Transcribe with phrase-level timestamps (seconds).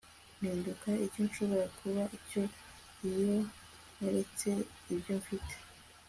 [0.37, 2.43] mpinduka icyo nshobora kuba cyo
[3.09, 3.35] iyo
[3.97, 4.49] naretse
[4.93, 5.55] ibyo mfite